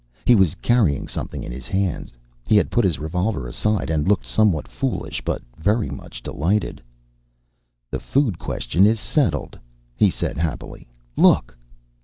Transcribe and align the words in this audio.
He 0.25 0.33
was 0.33 0.55
carrying 0.55 1.07
something 1.07 1.43
in 1.43 1.51
his 1.51 1.67
hands. 1.67 2.11
He 2.47 2.55
had 2.57 2.71
put 2.71 2.85
his 2.85 2.97
revolver 2.97 3.45
aside 3.47 3.91
and 3.91 4.07
looked 4.07 4.25
somewhat 4.25 4.67
foolish 4.67 5.21
but 5.23 5.43
very 5.59 5.91
much 5.91 6.23
delighted. 6.23 6.81
"The 7.91 7.99
food 7.99 8.39
question 8.39 8.87
is 8.87 8.99
settled," 8.99 9.59
he 9.95 10.09
said 10.09 10.39
happily. 10.39 10.87
"Look!" 11.15 11.55